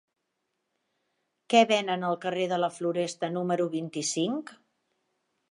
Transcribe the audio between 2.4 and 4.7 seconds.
de la Floresta número vint-i-cinc?